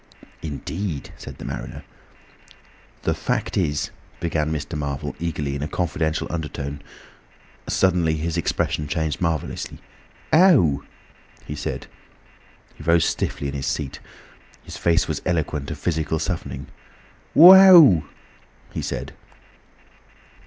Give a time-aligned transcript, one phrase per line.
[0.41, 1.83] "Indeed!" said the mariner.
[3.03, 4.75] "The fact is," began Mr.
[4.75, 6.81] Marvel eagerly in a confidential undertone.
[7.67, 9.77] Suddenly his expression changed marvellously.
[10.33, 10.81] "Ow!"
[11.45, 11.85] he said.
[12.73, 13.99] He rose stiffly in his seat.
[14.63, 16.65] His face was eloquent of physical suffering.
[17.35, 18.03] "Wow!"
[18.73, 19.13] he said.